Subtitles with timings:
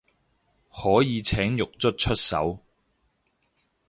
[0.73, 2.59] 可以請獄卒出手